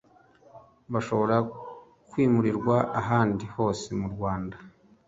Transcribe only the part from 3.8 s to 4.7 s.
mu Rwanda